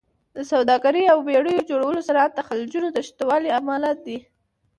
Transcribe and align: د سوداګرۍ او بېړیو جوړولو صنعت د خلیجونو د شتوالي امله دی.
د 0.35 0.37
سوداګرۍ 0.51 1.03
او 1.13 1.17
بېړیو 1.27 1.67
جوړولو 1.69 2.05
صنعت 2.07 2.31
د 2.35 2.39
خلیجونو 2.47 2.87
د 2.93 2.97
شتوالي 3.07 3.49
امله 3.59 3.89
دی. 4.05 4.17